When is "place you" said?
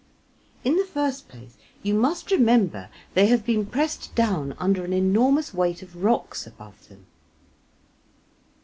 1.27-1.93